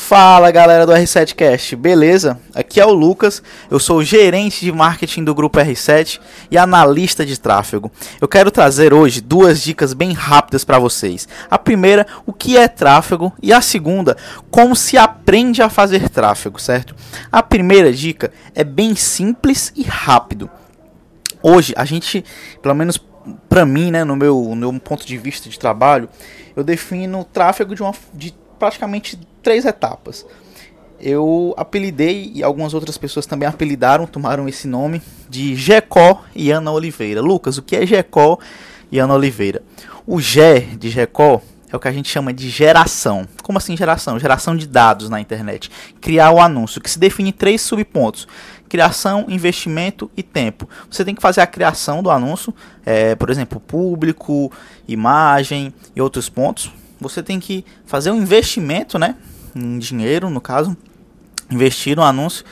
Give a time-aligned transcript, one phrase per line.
[0.00, 2.40] Fala galera do R7Cast, beleza?
[2.54, 6.20] Aqui é o Lucas, eu sou gerente de marketing do grupo R7
[6.50, 7.90] e analista de tráfego.
[8.18, 11.28] Eu quero trazer hoje duas dicas bem rápidas para vocês.
[11.50, 14.16] A primeira, o que é tráfego, e a segunda,
[14.52, 16.94] como se aprende a fazer tráfego, certo?
[17.30, 20.48] A primeira dica é bem simples e rápido.
[21.42, 22.24] Hoje a gente,
[22.62, 22.98] pelo menos
[23.48, 26.08] para mim, né, no meu, no meu ponto de vista de trabalho,
[26.56, 30.26] eu defino tráfego de, uma, de praticamente três etapas.
[31.00, 36.72] Eu apelidei, e algumas outras pessoas também apelidaram, tomaram esse nome, de Gecó e Ana
[36.72, 37.20] Oliveira.
[37.20, 38.38] Lucas, o que é Gecó
[38.90, 39.62] e Ana Oliveira?
[40.06, 43.28] O G de Gecó é o que a gente chama de geração.
[43.42, 44.18] Como assim geração?
[44.18, 45.70] Geração de dados na internet.
[46.00, 48.26] Criar o anúncio, que se define três subpontos:
[48.68, 50.68] criação, investimento e tempo.
[50.90, 52.52] Você tem que fazer a criação do anúncio,
[52.84, 54.50] é, por exemplo, público,
[54.88, 59.16] imagem e outros pontos você tem que fazer um investimento, né?
[59.54, 60.76] Em dinheiro, no caso,
[61.50, 62.44] investir no anúncio.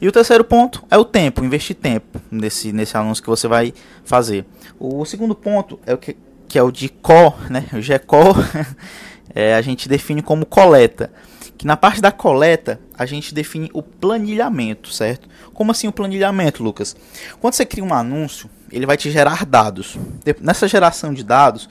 [0.00, 3.72] E o terceiro ponto é o tempo, investir tempo nesse, nesse anúncio que você vai
[4.04, 4.44] fazer.
[4.78, 6.16] O segundo ponto é o que,
[6.48, 7.66] que é o de CO, né?
[7.72, 8.34] O GECO,
[9.34, 11.10] é, a gente define como coleta.
[11.56, 15.28] Que na parte da coleta a gente define o planilhamento, certo?
[15.52, 16.96] Como assim o planilhamento, Lucas?
[17.40, 19.96] Quando você cria um anúncio, ele vai te gerar dados.
[20.40, 21.68] Nessa geração de dados,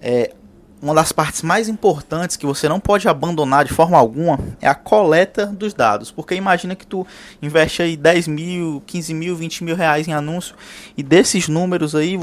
[0.00, 0.32] é,
[0.82, 4.74] uma das partes mais importantes que você não pode abandonar de forma alguma é a
[4.74, 6.10] coleta dos dados.
[6.10, 7.06] Porque imagina que tu
[7.40, 10.56] investe aí 10 mil, 15 mil, 20 mil reais em anúncio
[10.96, 12.18] e desses números aí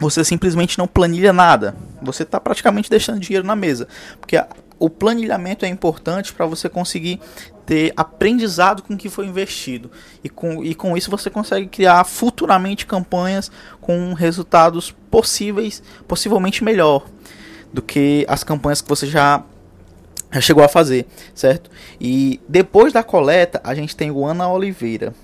[0.00, 1.76] você simplesmente não planilha nada.
[2.00, 3.86] Você está praticamente deixando dinheiro na mesa.
[4.18, 4.42] Porque
[4.78, 7.20] o planilhamento é importante para você conseguir
[7.66, 9.90] ter aprendizado com o que foi investido.
[10.24, 17.04] E com, e com isso você consegue criar futuramente campanhas com resultados possíveis, possivelmente melhor
[17.72, 19.42] do que as campanhas que você já,
[20.30, 21.70] já chegou a fazer, certo?
[22.00, 25.14] E depois da coleta, a gente tem o Ana Oliveira.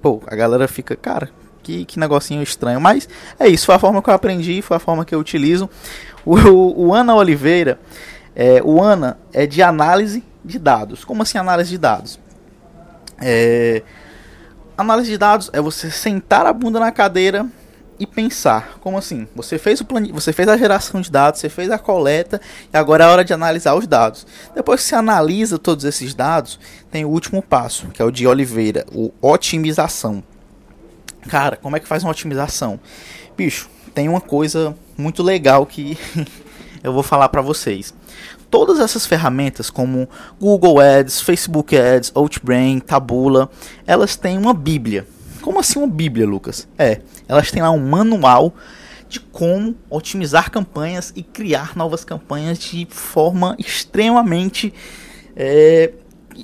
[0.00, 1.30] Pô, a galera fica, cara,
[1.62, 2.80] que, que negocinho estranho.
[2.80, 3.08] Mas
[3.38, 5.68] é isso, foi a forma que eu aprendi, foi a forma que eu utilizo.
[6.24, 7.78] O, o, o Ana Oliveira,
[8.36, 11.04] é, o Ana é de análise de dados.
[11.04, 12.20] Como assim análise de dados?
[13.20, 13.82] É,
[14.76, 17.46] análise de dados é você sentar a bunda na cadeira
[17.98, 18.78] e pensar.
[18.80, 19.26] Como assim?
[19.34, 20.06] Você fez o plan...
[20.12, 22.40] você fez a geração de dados, você fez a coleta
[22.72, 24.26] e agora é hora de analisar os dados.
[24.54, 26.58] Depois que você analisa todos esses dados,
[26.90, 30.22] tem o último passo, que é o de Oliveira, o otimização.
[31.28, 32.78] Cara, como é que faz uma otimização?
[33.36, 35.98] Bicho, tem uma coisa muito legal que
[36.82, 37.94] eu vou falar para vocês.
[38.50, 43.50] Todas essas ferramentas, como Google Ads, Facebook Ads, Outbrain, Tabula,
[43.86, 45.06] elas têm uma bíblia
[45.44, 46.66] como assim uma Bíblia, Lucas?
[46.78, 48.54] É, elas têm lá um manual
[49.10, 54.72] de como otimizar campanhas e criar novas campanhas de forma extremamente.
[55.36, 55.92] É,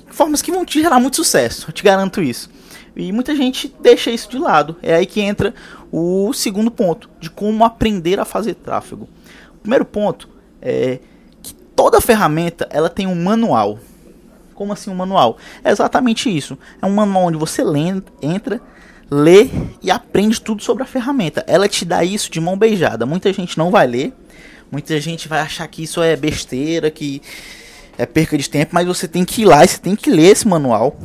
[0.05, 2.47] formas que vão te gerar muito sucesso, eu te garanto isso.
[2.95, 4.75] E muita gente deixa isso de lado.
[4.83, 5.55] É aí que entra
[5.91, 9.09] o segundo ponto, de como aprender a fazer tráfego.
[9.55, 10.29] O primeiro ponto
[10.61, 10.99] é
[11.41, 13.79] que toda ferramenta ela tem um manual.
[14.61, 15.39] Como assim um manual?
[15.63, 16.55] É exatamente isso.
[16.79, 18.61] É um manual onde você lê, entra,
[19.09, 19.49] lê
[19.81, 21.43] e aprende tudo sobre a ferramenta.
[21.47, 23.03] Ela te dá isso de mão beijada.
[23.03, 24.13] Muita gente não vai ler,
[24.71, 27.23] muita gente vai achar que isso é besteira, que
[27.97, 30.27] é perca de tempo, mas você tem que ir lá e você tem que ler
[30.27, 30.95] esse manual.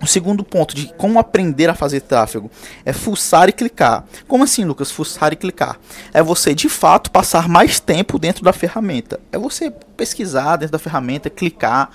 [0.00, 2.48] O segundo ponto de como aprender a fazer tráfego
[2.84, 4.04] é fuçar e clicar.
[4.28, 4.92] Como assim, Lucas?
[4.92, 5.80] Fuçar e clicar.
[6.14, 9.18] É você de fato passar mais tempo dentro da ferramenta.
[9.32, 11.90] É você pesquisar dentro da ferramenta, clicar.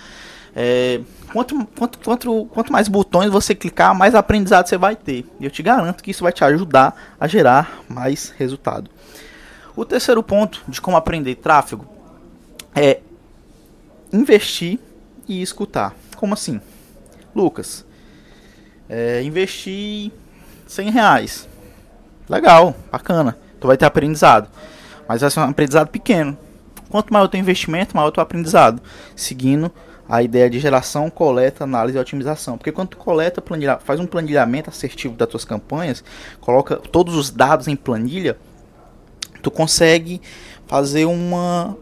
[0.55, 5.25] É, quanto, quanto, quanto, quanto mais botões você clicar, mais aprendizado você vai ter.
[5.39, 8.89] E eu te garanto que isso vai te ajudar a gerar mais resultado.
[9.75, 11.87] O terceiro ponto de como aprender tráfego
[12.75, 12.99] é
[14.11, 14.79] investir
[15.27, 15.95] e escutar.
[16.15, 16.61] Como assim?
[17.35, 17.83] Lucas,
[18.87, 20.11] é, investir
[20.67, 21.49] 100 reais.
[22.29, 23.37] Legal, bacana.
[23.59, 24.47] Tu vai ter aprendizado.
[25.07, 26.37] Mas vai ser um aprendizado pequeno.
[26.89, 28.81] Quanto maior o teu investimento, maior o teu aprendizado.
[29.15, 29.71] Seguindo
[30.07, 32.57] a ideia de geração, coleta, análise e otimização.
[32.57, 36.03] Porque quando tu coleta, planilha, faz um planilhamento assertivo das tuas campanhas,
[36.41, 38.37] coloca todos os dados em planilha,
[39.41, 40.21] tu consegue
[40.67, 41.77] fazer uma,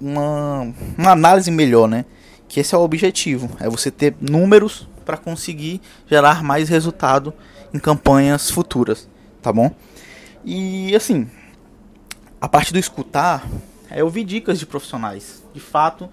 [0.00, 2.04] uma, uma análise melhor, né?
[2.48, 7.32] Que esse é o objetivo, é você ter números para conseguir gerar mais resultado
[7.72, 9.08] em campanhas futuras,
[9.40, 9.70] tá bom?
[10.44, 11.28] E assim,
[12.40, 13.46] a parte do escutar,
[13.90, 15.42] é ouvir dicas de profissionais.
[15.52, 16.08] De fato,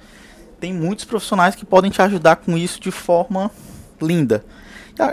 [0.59, 3.51] tem muitos profissionais que podem te ajudar com isso de forma
[4.01, 4.43] linda.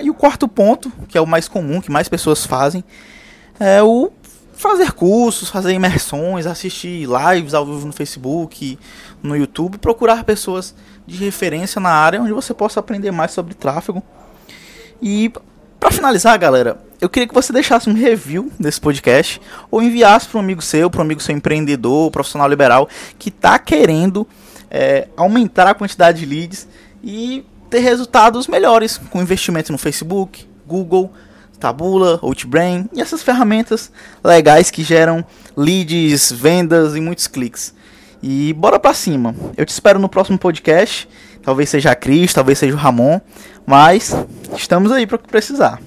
[0.03, 2.83] E o quarto ponto, que é o mais comum, que mais pessoas fazem,
[3.61, 4.11] é o
[4.55, 8.79] fazer cursos, fazer imersões, assistir lives ao vivo no Facebook,
[9.23, 10.75] no YouTube, procurar pessoas
[11.07, 14.03] de referência na área onde você possa aprender mais sobre tráfego.
[15.03, 15.31] E
[15.79, 19.39] para finalizar, galera, eu queria que você deixasse um review desse podcast
[19.71, 22.89] ou enviasse para um amigo seu, para um amigo seu empreendedor, profissional liberal
[23.19, 24.27] que está querendo
[24.75, 26.67] é, aumentar a quantidade de leads
[27.01, 31.13] e ter resultados melhores com investimento no Facebook, Google,
[31.61, 33.93] Tabula, Outbrain e essas ferramentas
[34.25, 35.25] legais que geram
[35.57, 37.73] leads, vendas e muitos cliques.
[38.21, 39.33] E bora pra cima.
[39.57, 41.09] Eu te espero no próximo podcast.
[41.41, 43.21] Talvez seja a Cris, talvez seja o Ramon,
[43.65, 44.13] mas
[44.57, 45.79] estamos aí para o que precisar.